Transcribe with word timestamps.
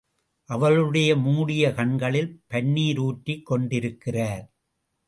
அவளுடைய 0.49 1.09
மூடிய 1.15 1.73
கண்களில் 1.73 2.31
பன்னீர் 2.49 2.99
ஊற்றிக் 2.99 3.45
கொண்டிருக்கிறார். 3.45 4.45